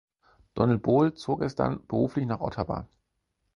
[0.55, 2.87] Donald Boal zog es dann beruflich nach Ottawa.